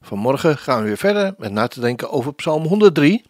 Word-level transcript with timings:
Vanmorgen 0.00 0.58
gaan 0.58 0.80
we 0.80 0.86
weer 0.86 0.96
verder 0.96 1.34
met 1.38 1.52
na 1.52 1.66
te 1.66 1.80
denken 1.80 2.10
over 2.10 2.34
Psalm 2.34 2.64
103 2.64 3.24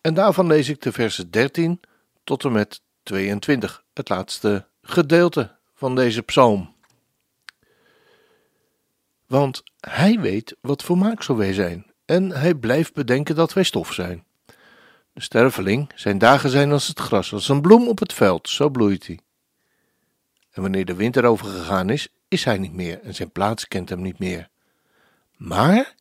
en 0.00 0.14
daarvan 0.14 0.46
lees 0.46 0.68
ik 0.68 0.82
de 0.82 0.92
versen 0.92 1.30
13 1.30 1.80
tot 2.24 2.44
en 2.44 2.52
met 2.52 2.80
22, 3.02 3.84
het 3.94 4.08
laatste 4.08 4.66
gedeelte 4.82 5.56
van 5.74 5.94
deze 5.94 6.22
psalm. 6.22 6.74
Want 9.26 9.62
hij 9.80 10.20
weet 10.20 10.56
wat 10.60 10.82
volmaakt 10.82 11.26
wij 11.26 11.52
zijn 11.52 11.86
en 12.04 12.30
hij 12.30 12.54
blijft 12.54 12.94
bedenken 12.94 13.34
dat 13.34 13.52
wij 13.52 13.62
stof 13.62 13.92
zijn. 13.92 14.24
De 15.12 15.20
sterveling, 15.20 15.90
zijn 15.94 16.18
dagen 16.18 16.50
zijn 16.50 16.72
als 16.72 16.88
het 16.88 17.00
gras, 17.00 17.32
als 17.32 17.48
een 17.48 17.60
bloem 17.60 17.88
op 17.88 17.98
het 17.98 18.12
veld, 18.12 18.48
zo 18.48 18.68
bloeit 18.68 19.06
hij. 19.06 19.18
En 20.50 20.62
wanneer 20.62 20.84
de 20.84 20.94
winter 20.94 21.24
overgegaan 21.24 21.90
is, 21.90 22.08
is 22.28 22.44
hij 22.44 22.58
niet 22.58 22.72
meer 22.72 23.00
en 23.00 23.14
zijn 23.14 23.30
plaats 23.32 23.68
kent 23.68 23.88
hem 23.88 24.02
niet 24.02 24.18
meer. 24.18 24.48
Maar 25.36 25.94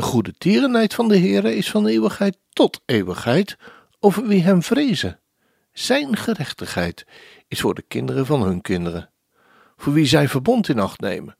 de 0.00 0.06
goede 0.06 0.34
tierenheid 0.38 0.94
van 0.94 1.08
de 1.08 1.18
Heere 1.18 1.56
is 1.56 1.70
van 1.70 1.86
eeuwigheid 1.86 2.36
tot 2.52 2.80
eeuwigheid 2.86 3.56
over 3.98 4.26
wie 4.26 4.42
hem 4.42 4.62
vrezen. 4.62 5.20
Zijn 5.72 6.16
gerechtigheid 6.16 7.06
is 7.48 7.60
voor 7.60 7.74
de 7.74 7.82
kinderen 7.82 8.26
van 8.26 8.42
hun 8.42 8.60
kinderen, 8.60 9.10
voor 9.76 9.92
wie 9.92 10.06
zij 10.06 10.28
verbond 10.28 10.68
in 10.68 10.78
acht 10.78 11.00
nemen 11.00 11.36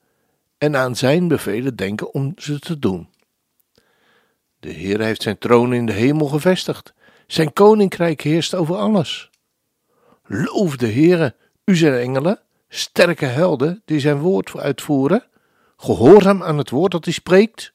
en 0.58 0.76
aan 0.76 0.96
zijn 0.96 1.28
bevelen 1.28 1.76
denken 1.76 2.14
om 2.14 2.32
ze 2.36 2.58
te 2.58 2.78
doen. 2.78 3.08
De 4.58 4.70
Heer 4.70 5.00
heeft 5.00 5.22
zijn 5.22 5.38
troon 5.38 5.72
in 5.72 5.86
de 5.86 5.92
hemel 5.92 6.26
gevestigd, 6.26 6.94
zijn 7.26 7.52
koninkrijk 7.52 8.20
heerst 8.20 8.54
over 8.54 8.76
alles. 8.76 9.30
Loof 10.24 10.76
de 10.76 10.92
Heere, 10.92 11.34
u 11.64 11.76
zijn 11.76 12.00
engelen, 12.00 12.40
sterke 12.68 13.26
helden 13.26 13.82
die 13.84 14.00
zijn 14.00 14.18
woord 14.18 14.56
uitvoeren, 14.56 15.24
gehoorzaam 15.76 16.42
aan 16.42 16.58
het 16.58 16.70
woord 16.70 16.92
dat 16.92 17.04
hij 17.04 17.14
spreekt. 17.14 17.72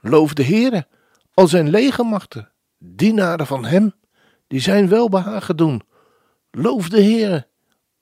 Loof 0.00 0.34
de 0.34 0.44
Heere, 0.44 0.86
al 1.34 1.48
zijn 1.48 1.70
legermachten, 1.70 2.52
dienaren 2.78 3.46
van 3.46 3.64
hem, 3.64 3.92
die 4.46 4.60
zijn 4.60 4.88
welbehagen 4.88 5.56
doen. 5.56 5.82
Loof 6.50 6.88
de 6.88 7.02
Heere, 7.02 7.48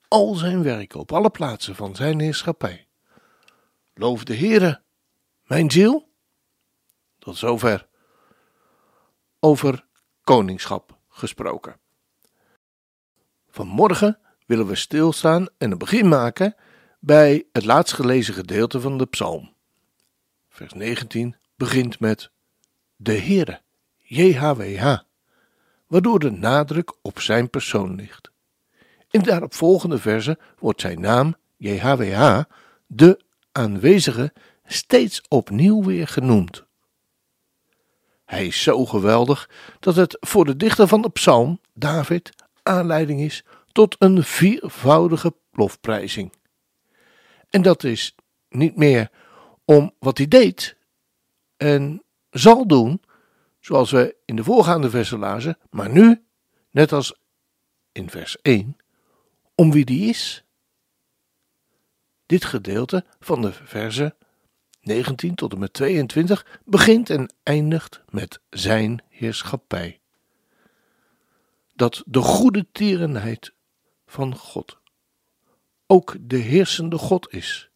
al 0.07 0.35
zijn 0.35 0.63
werk 0.63 0.95
op 0.95 1.11
alle 1.11 1.29
plaatsen 1.29 1.75
van 1.75 1.95
zijn 1.95 2.19
heerschappij. 2.19 2.87
Loof 3.93 4.23
de 4.23 4.35
Heere, 4.35 4.81
mijn 5.43 5.71
ziel. 5.71 6.09
Tot 7.17 7.37
zover. 7.37 7.87
Over 9.39 9.85
koningschap 10.23 10.97
gesproken. 11.09 11.79
Vanmorgen 13.49 14.19
willen 14.45 14.67
we 14.67 14.75
stilstaan 14.75 15.47
en 15.57 15.71
een 15.71 15.77
begin 15.77 16.07
maken 16.07 16.55
bij 16.99 17.47
het 17.51 17.65
laatst 17.65 17.93
gelezen 17.93 18.33
gedeelte 18.33 18.81
van 18.81 18.97
de 18.97 19.05
psalm. 19.05 19.53
Vers 20.49 20.73
19 20.73 21.35
begint 21.59 21.99
met 21.99 22.31
de 22.95 23.17
Heere, 23.17 23.61
JHWH, 23.97 24.97
waardoor 25.87 26.19
de 26.19 26.31
nadruk 26.31 26.93
op 27.01 27.19
zijn 27.19 27.49
persoon 27.49 27.95
ligt. 27.95 28.31
In 29.09 29.19
de 29.19 29.29
daaropvolgende 29.29 29.97
verse 29.97 30.37
wordt 30.59 30.81
zijn 30.81 30.99
naam, 30.99 31.35
JHWH, 31.57 32.41
de 32.87 33.19
aanwezige, 33.51 34.33
steeds 34.65 35.21
opnieuw 35.27 35.83
weer 35.83 36.07
genoemd. 36.07 36.65
Hij 38.25 38.45
is 38.45 38.63
zo 38.63 38.85
geweldig 38.85 39.49
dat 39.79 39.95
het 39.95 40.17
voor 40.19 40.45
de 40.45 40.55
dichter 40.55 40.87
van 40.87 41.01
de 41.01 41.09
psalm, 41.09 41.59
David, 41.73 42.29
aanleiding 42.63 43.21
is 43.21 43.43
tot 43.71 43.95
een 43.99 44.23
viervoudige 44.23 45.33
lofprijzing. 45.51 46.33
En 47.49 47.61
dat 47.61 47.83
is 47.83 48.15
niet 48.49 48.75
meer 48.75 49.09
om 49.65 49.93
wat 49.99 50.17
hij 50.17 50.27
deed 50.27 50.77
en 51.59 52.03
zal 52.29 52.67
doen, 52.67 53.01
zoals 53.59 53.91
we 53.91 54.15
in 54.25 54.35
de 54.35 54.43
voorgaande 54.43 54.89
versen 54.89 55.19
lazen, 55.19 55.57
maar 55.69 55.89
nu, 55.89 56.25
net 56.71 56.91
als 56.91 57.19
in 57.91 58.09
vers 58.09 58.41
1, 58.41 58.77
om 59.55 59.71
wie 59.71 59.85
die 59.85 60.09
is. 60.09 60.43
Dit 62.25 62.45
gedeelte 62.45 63.05
van 63.19 63.41
de 63.41 63.53
versen 63.53 64.15
19 64.81 65.35
tot 65.35 65.53
en 65.53 65.59
met 65.59 65.73
22 65.73 66.59
begint 66.65 67.09
en 67.09 67.33
eindigt 67.43 68.01
met 68.09 68.41
zijn 68.49 69.03
heerschappij. 69.09 69.99
Dat 71.75 72.03
de 72.05 72.19
goede 72.19 72.67
tierenheid 72.71 73.53
van 74.05 74.35
God 74.35 74.77
ook 75.87 76.15
de 76.19 76.37
heersende 76.37 76.97
God 76.97 77.33
is, 77.33 77.69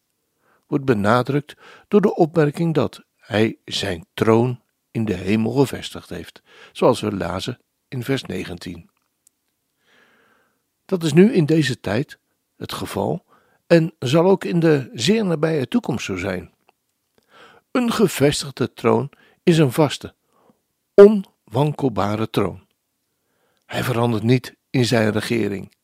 wordt 0.66 0.84
benadrukt 0.84 1.56
door 1.88 2.00
de 2.00 2.14
opmerking 2.14 2.74
dat 2.74 3.04
hij 3.26 3.58
zijn 3.64 4.06
troon 4.14 4.60
in 4.90 5.04
de 5.04 5.14
hemel 5.14 5.52
gevestigd 5.52 6.08
heeft, 6.08 6.42
zoals 6.72 7.00
we 7.00 7.12
lazen 7.12 7.60
in 7.88 8.04
vers 8.04 8.22
19. 8.22 8.90
Dat 10.84 11.02
is 11.02 11.12
nu 11.12 11.32
in 11.32 11.46
deze 11.46 11.80
tijd 11.80 12.18
het 12.56 12.72
geval 12.72 13.24
en 13.66 13.94
zal 13.98 14.24
ook 14.24 14.44
in 14.44 14.60
de 14.60 14.90
zeer 14.92 15.24
nabije 15.24 15.68
toekomst 15.68 16.04
zo 16.04 16.16
zijn. 16.16 16.52
Een 17.70 17.92
gevestigde 17.92 18.72
troon 18.72 19.10
is 19.42 19.58
een 19.58 19.72
vaste, 19.72 20.14
onwankelbare 20.94 22.30
troon. 22.30 22.66
Hij 23.66 23.82
verandert 23.82 24.22
niet 24.22 24.56
in 24.70 24.84
zijn 24.84 25.12
regering. 25.12 25.74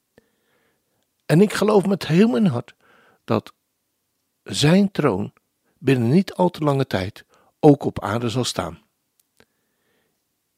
En 1.26 1.40
ik 1.40 1.52
geloof 1.52 1.86
met 1.86 2.06
heel 2.06 2.28
mijn 2.28 2.46
hart 2.46 2.74
dat 3.24 3.52
zijn 4.42 4.90
troon 4.90 5.32
binnen 5.78 6.10
niet 6.10 6.34
al 6.34 6.50
te 6.50 6.64
lange 6.64 6.86
tijd 6.86 7.24
ook 7.60 7.84
op 7.84 8.00
aarde 8.00 8.28
zal 8.28 8.44
staan. 8.44 8.82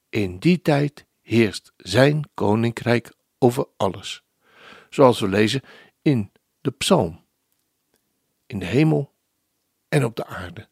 In 0.09 0.39
die 0.39 0.63
tijd 0.63 1.07
heerst 1.21 1.73
zijn 1.77 2.31
koninkrijk 2.35 3.13
over 3.39 3.67
alles, 3.77 4.23
zoals 4.91 5.21
we 5.21 5.29
lezen 5.29 5.63
in 6.03 6.33
de 6.61 6.71
psalm, 6.71 7.25
in 8.47 8.59
de 8.59 8.67
hemel 8.67 9.13
en 9.89 10.05
op 10.05 10.17
de 10.17 10.27
aarde. 10.27 10.69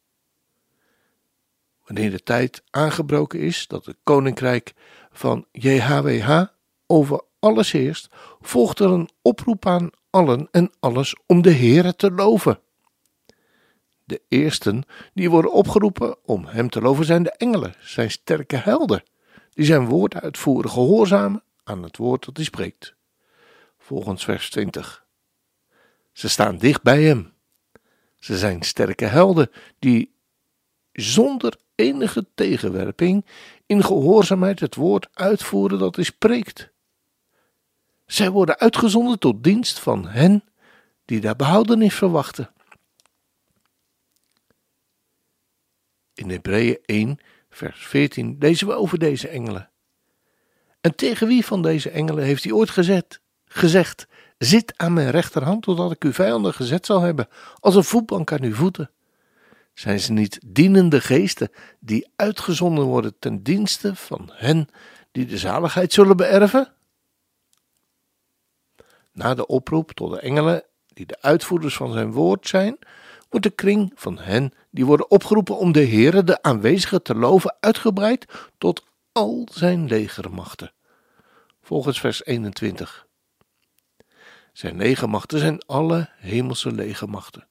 Wanneer 1.84 2.10
de 2.10 2.22
tijd 2.22 2.62
aangebroken 2.70 3.40
is 3.40 3.66
dat 3.66 3.86
het 3.86 3.96
koninkrijk 4.02 4.72
van 5.10 5.46
JHWH 5.52 6.44
over 6.86 7.22
alles 7.38 7.72
heerst, 7.72 8.08
volgt 8.40 8.78
er 8.78 8.90
een 8.90 9.10
oproep 9.22 9.66
aan 9.66 9.90
allen 10.10 10.48
en 10.50 10.72
alles 10.80 11.16
om 11.26 11.42
de 11.42 11.52
Heere 11.52 11.96
te 11.96 12.10
loven. 12.10 12.60
De 14.10 14.22
eersten 14.28 14.82
die 15.14 15.30
worden 15.30 15.52
opgeroepen 15.52 16.16
om 16.24 16.44
hem 16.44 16.70
te 16.70 16.80
loven 16.80 17.04
zijn 17.04 17.22
de 17.22 17.30
engelen, 17.30 17.74
zijn 17.80 18.10
sterke 18.10 18.56
helden, 18.56 19.02
die 19.52 19.64
zijn 19.64 19.86
woord 19.86 20.14
uitvoeren, 20.14 20.70
gehoorzamen 20.70 21.42
aan 21.64 21.82
het 21.82 21.96
woord 21.96 22.24
dat 22.24 22.36
hij 22.36 22.44
spreekt. 22.44 22.94
Volgens 23.78 24.24
vers 24.24 24.50
20. 24.50 25.04
Ze 26.12 26.28
staan 26.28 26.58
dicht 26.58 26.82
bij 26.82 27.02
hem. 27.02 27.32
Ze 28.18 28.38
zijn 28.38 28.62
sterke 28.62 29.04
helden 29.04 29.50
die 29.78 30.14
zonder 30.92 31.56
enige 31.74 32.26
tegenwerping 32.34 33.26
in 33.66 33.84
gehoorzaamheid 33.84 34.60
het 34.60 34.74
woord 34.74 35.08
uitvoeren 35.12 35.78
dat 35.78 35.94
hij 35.94 36.04
spreekt. 36.04 36.70
Zij 38.06 38.30
worden 38.30 38.58
uitgezonden 38.58 39.18
tot 39.18 39.44
dienst 39.44 39.78
van 39.78 40.06
hen 40.08 40.44
die 41.04 41.20
daar 41.20 41.36
behoudenis 41.36 41.94
verwachten. 41.94 42.50
In 46.20 46.30
Hebreeën 46.30 46.78
1, 46.84 47.18
vers 47.50 47.86
14 47.86 48.36
lezen 48.38 48.66
we 48.66 48.74
over 48.74 48.98
deze 48.98 49.28
engelen. 49.28 49.70
En 50.80 50.94
tegen 50.94 51.26
wie 51.26 51.44
van 51.44 51.62
deze 51.62 51.90
engelen 51.90 52.24
heeft 52.24 52.44
hij 52.44 52.52
ooit 52.52 52.70
gezet, 52.70 53.20
gezegd: 53.44 54.06
Zit 54.38 54.72
aan 54.76 54.92
mijn 54.92 55.10
rechterhand 55.10 55.62
totdat 55.62 55.92
ik 55.92 56.04
uw 56.04 56.12
vijanden 56.12 56.54
gezet 56.54 56.86
zal 56.86 57.00
hebben, 57.00 57.28
als 57.60 57.74
een 57.74 57.84
voetbank 57.84 58.32
aan 58.32 58.42
uw 58.42 58.54
voeten? 58.54 58.90
Zijn 59.74 60.00
ze 60.00 60.12
niet 60.12 60.40
dienende 60.46 61.00
geesten 61.00 61.50
die 61.78 62.10
uitgezonden 62.16 62.84
worden 62.84 63.14
ten 63.18 63.42
dienste 63.42 63.94
van 63.94 64.30
hen 64.32 64.68
die 65.12 65.26
de 65.26 65.38
zaligheid 65.38 65.92
zullen 65.92 66.16
beërven? 66.16 66.72
Na 69.12 69.34
de 69.34 69.46
oproep 69.46 69.92
tot 69.92 70.10
de 70.10 70.20
engelen 70.20 70.62
die 70.86 71.06
de 71.06 71.22
uitvoerders 71.22 71.76
van 71.76 71.92
zijn 71.92 72.12
woord 72.12 72.48
zijn, 72.48 72.78
wordt 73.30 73.46
de 73.46 73.52
kring 73.52 73.92
van 73.94 74.18
hen 74.18 74.52
die 74.70 74.86
worden 74.86 75.10
opgeroepen 75.10 75.58
om 75.58 75.72
de 75.72 75.86
Heere, 75.86 76.24
de 76.24 76.42
aanwezigen, 76.42 77.02
te 77.02 77.14
loven, 77.14 77.56
uitgebreid 77.60 78.26
tot 78.58 78.84
al 79.12 79.48
zijn 79.52 79.86
legermachten. 79.86 80.72
Volgens 81.62 82.00
vers 82.00 82.24
21. 82.24 83.06
Zijn 84.52 84.76
legermachten 84.76 85.38
zijn 85.38 85.62
alle 85.66 86.08
hemelse 86.18 86.72
legermachten. 86.72 87.48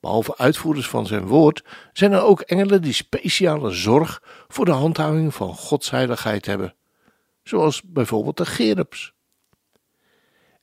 Behalve 0.00 0.36
uitvoerders 0.36 0.88
van 0.88 1.06
zijn 1.06 1.26
woord 1.26 1.64
zijn 1.92 2.12
er 2.12 2.22
ook 2.22 2.40
engelen 2.40 2.82
die 2.82 2.92
speciale 2.92 3.70
zorg 3.70 4.22
voor 4.48 4.64
de 4.64 4.70
handhaving 4.70 5.34
van 5.34 5.54
Gods 5.54 5.90
heiligheid 5.90 6.46
hebben, 6.46 6.74
zoals 7.42 7.82
bijvoorbeeld 7.82 8.36
de 8.36 8.46
gerubs. 8.46 9.12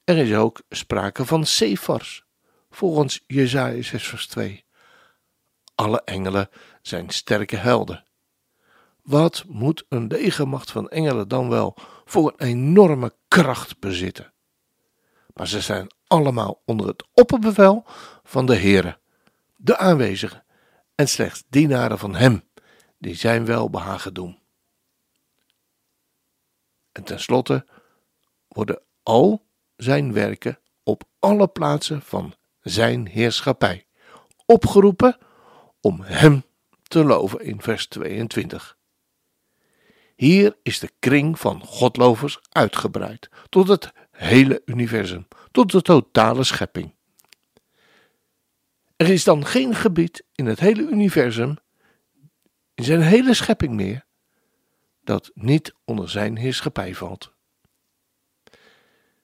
Er 0.03 0.17
is 0.17 0.35
ook 0.35 0.61
sprake 0.69 1.25
van 1.25 1.45
sefars, 1.45 2.23
volgens 2.69 3.23
Jesaja 3.27 3.81
6 3.81 4.07
vers 4.07 4.27
2. 4.27 4.65
Alle 5.75 6.01
engelen 6.03 6.49
zijn 6.81 7.09
sterke 7.09 7.55
helden. 7.55 8.03
Wat 9.01 9.43
moet 9.47 9.85
een 9.89 10.07
legermacht 10.07 10.71
van 10.71 10.89
engelen 10.89 11.27
dan 11.27 11.49
wel 11.49 11.75
voor 12.05 12.33
een 12.37 12.47
enorme 12.47 13.13
kracht 13.27 13.79
bezitten? 13.79 14.33
Maar 15.33 15.47
ze 15.47 15.61
zijn 15.61 15.87
allemaal 16.07 16.61
onder 16.65 16.87
het 16.87 17.07
opperbevel 17.13 17.83
van 18.23 18.45
de 18.45 18.55
Heere, 18.55 18.99
de 19.55 19.77
aanwezigen 19.77 20.43
en 20.95 21.07
slechts 21.07 21.43
dienaren 21.49 21.99
van 21.99 22.15
Hem, 22.15 22.43
die 22.97 23.15
zijn 23.15 23.45
welbehagen 23.45 24.13
doen. 24.13 24.39
En 26.91 27.03
tenslotte 27.03 27.65
worden 28.47 28.81
al 29.03 29.45
zijn 29.75 30.13
werken 30.13 30.59
op 30.83 31.03
alle 31.19 31.47
plaatsen 31.47 32.01
van 32.01 32.33
zijn 32.61 33.07
heerschappij 33.07 33.87
opgeroepen 34.45 35.17
om 35.81 36.01
Hem 36.01 36.43
te 36.83 37.03
loven 37.03 37.39
in 37.39 37.61
vers 37.61 37.87
22. 37.87 38.77
Hier 40.15 40.57
is 40.63 40.79
de 40.79 40.91
kring 40.99 41.39
van 41.39 41.65
godlovers 41.65 42.39
uitgebreid 42.49 43.29
tot 43.49 43.67
het 43.67 43.91
hele 44.11 44.61
universum, 44.65 45.27
tot 45.51 45.71
de 45.71 45.81
totale 45.81 46.43
schepping. 46.43 46.95
Er 48.95 49.09
is 49.09 49.23
dan 49.23 49.45
geen 49.45 49.75
gebied 49.75 50.23
in 50.35 50.45
het 50.45 50.59
hele 50.59 50.81
universum, 50.81 51.57
in 52.73 52.83
zijn 52.83 53.01
hele 53.01 53.33
schepping 53.33 53.73
meer, 53.73 54.05
dat 55.03 55.31
niet 55.33 55.73
onder 55.85 56.09
zijn 56.09 56.37
heerschappij 56.37 56.95
valt. 56.95 57.33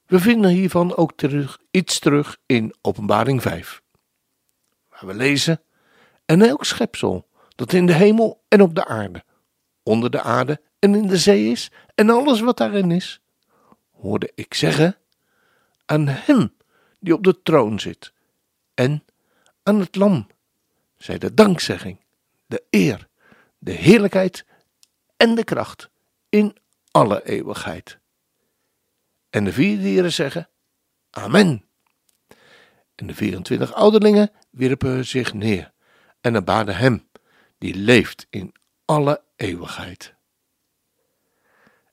We 0.06 0.20
vinden 0.20 0.52
hiervan 0.52 0.96
ook 0.96 1.14
terug, 1.16 1.60
iets 1.72 2.00
terug 2.00 2.38
in 2.46 2.74
Openbaring 2.82 3.42
5, 3.42 3.82
waar 4.90 5.06
we 5.06 5.14
lezen: 5.14 5.62
En 6.26 6.42
elk 6.42 6.66
schepsel 6.66 7.28
dat 7.56 7.74
in 7.74 7.86
de 7.86 7.94
hemel 7.94 8.44
en 8.48 8.62
op 8.62 8.76
de 8.76 8.86
aarde, 8.86 9.24
onder 9.84 10.12
de 10.12 10.22
aarde 10.22 10.62
en 10.80 10.96
in 10.96 11.08
de 11.08 11.18
zee 11.18 11.52
is, 11.52 11.72
en 11.96 12.10
alles 12.10 12.40
wat 12.40 12.58
daarin 12.58 12.92
is, 12.92 13.22
hoorde 13.92 14.32
ik 14.36 14.54
zeggen: 14.54 14.98
Aan 15.86 16.08
Hem 16.08 16.54
die 17.00 17.14
op 17.14 17.24
de 17.24 17.42
troon 17.42 17.80
zit, 17.80 18.14
en 18.74 19.04
aan 19.64 19.80
het 19.80 19.96
Lam, 19.96 20.28
zij 20.98 21.18
de 21.18 21.34
dankzegging, 21.34 22.00
de 22.46 22.64
eer, 22.70 23.08
de 23.58 23.72
heerlijkheid 23.72 24.46
en 25.18 25.36
de 25.36 25.44
kracht 25.44 25.90
in 26.30 26.58
alle 26.92 27.26
eeuwigheid. 27.26 28.00
En 29.36 29.44
de 29.44 29.54
vier 29.54 29.78
dieren 29.78 30.14
zeggen: 30.14 30.50
Amen. 31.10 31.66
En 32.96 33.08
de 33.08 33.16
24 33.16 33.74
ouderlingen 33.74 34.32
wierpen 34.50 35.06
zich 35.06 35.34
neer 35.34 35.74
en 36.22 36.36
aanbaden 36.36 36.76
hem, 36.76 37.10
die 37.58 37.76
leeft 37.76 38.28
in 38.30 38.54
alle 38.86 39.24
eeuwigheid. 39.36 40.16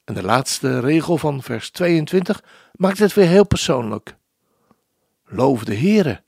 En 0.05 0.15
de 0.15 0.23
laatste 0.23 0.81
regel 0.81 1.19
van 1.19 1.43
vers 1.43 1.71
22 1.71 2.45
maakt 2.73 2.99
het 2.99 3.15
weer 3.15 3.29
heel 3.29 3.47
persoonlijk. 3.47 4.17
Loof 5.25 5.65
de 5.65 5.77
Heere, 5.77 6.23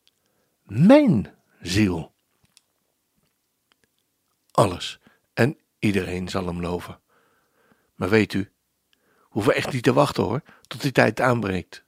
mijn 0.62 1.34
ziel. 1.60 2.14
Alles 4.50 5.00
en 5.34 5.58
iedereen 5.78 6.28
zal 6.28 6.46
hem 6.46 6.60
loven. 6.60 7.00
Maar 7.94 8.08
weet 8.08 8.32
u, 8.32 8.53
hoeven 9.34 9.54
echt 9.54 9.72
niet 9.72 9.82
te 9.82 9.92
wachten 9.92 10.24
hoor, 10.24 10.42
tot 10.66 10.80
die 10.80 10.92
tijd 10.92 11.20
aanbreekt. 11.20 11.84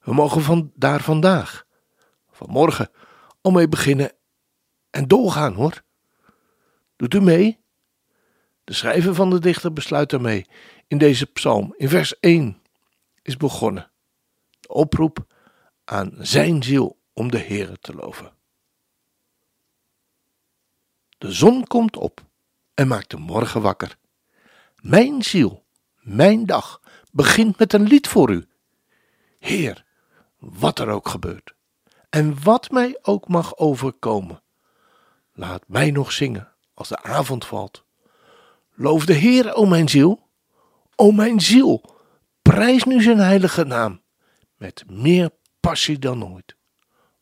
We 0.00 0.14
mogen 0.14 0.42
van 0.42 0.72
daar 0.74 1.00
vandaag, 1.00 1.66
vanmorgen, 2.30 2.90
al 3.40 3.50
mee 3.50 3.68
beginnen 3.68 4.12
en 4.90 5.08
doorgaan 5.08 5.54
hoor. 5.54 5.82
Doet 6.96 7.14
u 7.14 7.20
mee? 7.20 7.60
De 8.64 8.72
schrijver 8.72 9.14
van 9.14 9.30
de 9.30 9.38
dichter 9.38 9.72
besluit 9.72 10.10
daarmee 10.10 10.46
in 10.86 10.98
deze 10.98 11.26
psalm, 11.26 11.74
in 11.76 11.88
vers 11.88 12.18
1, 12.20 12.62
is 13.22 13.36
begonnen. 13.36 13.90
De 14.60 14.68
oproep 14.68 15.26
aan 15.84 16.14
zijn 16.18 16.62
ziel 16.62 16.98
om 17.12 17.30
de 17.30 17.38
Heere 17.38 17.78
te 17.78 17.94
loven. 17.94 18.32
De 21.18 21.32
zon 21.32 21.66
komt 21.66 21.96
op 21.96 22.24
en 22.74 22.88
maakt 22.88 23.10
de 23.10 23.16
morgen 23.16 23.62
wakker. 23.62 23.98
Mijn 24.76 25.22
ziel, 25.22 25.65
mijn 26.06 26.46
dag, 26.46 26.80
begint 27.12 27.58
met 27.58 27.72
een 27.72 27.82
lied 27.82 28.08
voor 28.08 28.30
u. 28.30 28.48
Heer, 29.38 29.84
wat 30.38 30.78
er 30.78 30.88
ook 30.88 31.08
gebeurt 31.08 31.54
en 32.10 32.42
wat 32.42 32.70
mij 32.70 32.98
ook 33.02 33.28
mag 33.28 33.56
overkomen, 33.56 34.42
laat 35.32 35.62
mij 35.66 35.90
nog 35.90 36.12
zingen 36.12 36.52
als 36.74 36.88
de 36.88 37.02
avond 37.02 37.46
valt. 37.46 37.84
Loof 38.74 39.06
de 39.06 39.12
Heer, 39.12 39.54
o 39.54 39.64
mijn 39.64 39.88
ziel, 39.88 40.28
o 40.96 41.10
mijn 41.10 41.40
ziel, 41.40 41.96
prijs 42.42 42.84
nu 42.84 43.02
zijn 43.02 43.18
heilige 43.18 43.64
naam 43.64 44.02
met 44.56 44.84
meer 44.86 45.30
passie 45.60 45.98
dan 45.98 46.32
ooit. 46.32 46.56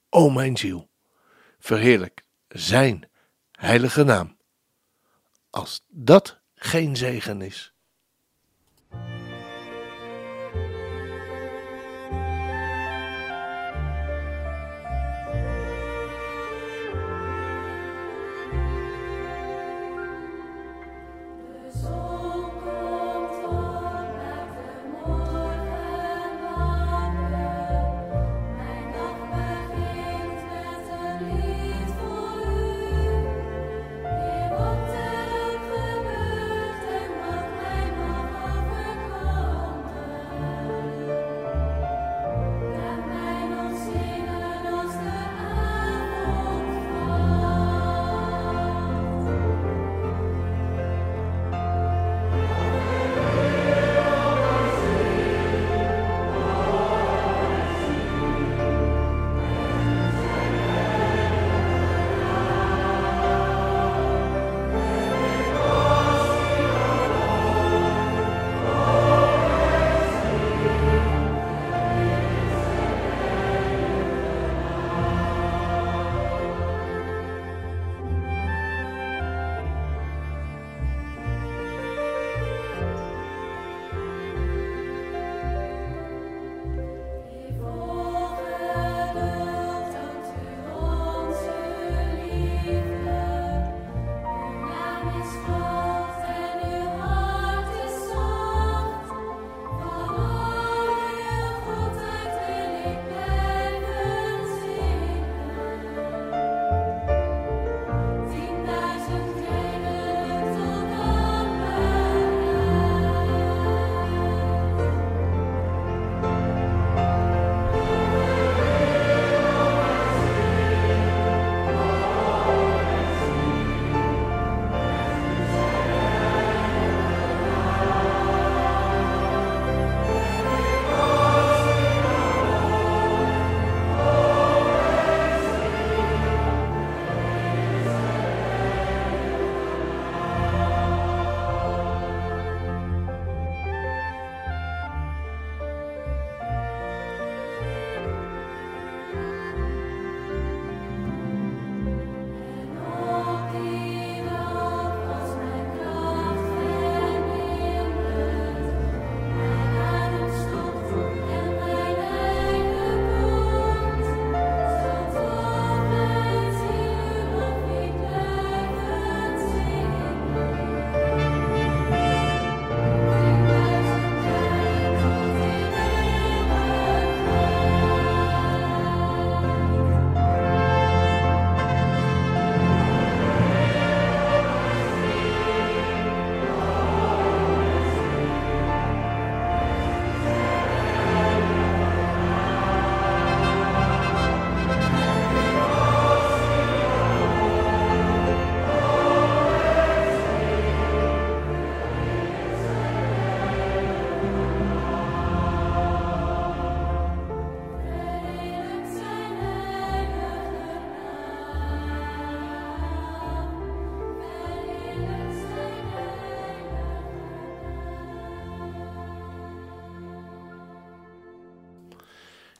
O 0.08 0.30
mijn 0.30 0.56
ziel, 0.56 0.90
verheerlijk 1.58 2.24
zijn 2.48 3.10
heilige 3.50 4.04
naam. 4.04 4.36
Als 5.50 5.84
dat 5.88 6.40
geen 6.54 6.96
zegen 6.96 7.42
is. 7.42 7.73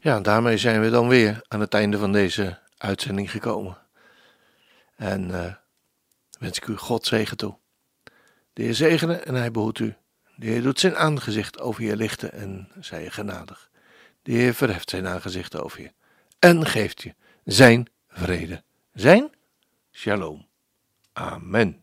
Ja, 0.04 0.20
daarmee 0.20 0.58
zijn 0.58 0.80
we 0.80 0.90
dan 0.90 1.08
weer 1.08 1.44
aan 1.49 1.61
het 1.61 1.75
einde 1.75 1.99
van 1.99 2.12
deze 2.12 2.58
uitzending 2.76 3.30
gekomen. 3.30 3.78
En 4.96 5.28
uh, 5.28 5.54
wens 6.38 6.56
ik 6.56 6.66
u 6.66 6.76
God 6.76 7.06
zegen 7.06 7.37
toe. 7.37 7.56
De 8.52 8.62
Heer 8.62 8.75
zegene 8.75 9.14
en 9.14 9.34
hij 9.34 9.50
behoedt 9.50 9.78
u. 9.78 9.94
De 10.37 10.46
Heer 10.46 10.62
doet 10.62 10.80
zijn 10.80 10.96
aangezicht 10.96 11.61
over 11.61 11.82
je 11.82 11.96
lichten 11.96 12.32
en 12.32 12.68
zij 12.80 13.02
je 13.02 13.11
genadig. 13.11 13.70
De 14.23 14.32
Heer 14.32 14.54
verheft 14.54 14.90
zijn 14.90 15.06
aangezicht 15.06 15.61
over 15.61 15.80
je 15.80 15.92
en 16.38 16.66
geeft 16.66 17.02
je 17.02 17.14
zijn 17.44 17.88
vrede. 18.08 18.62
Zijn 18.92 19.30
shalom. 19.92 20.46
Amen. 21.12 21.82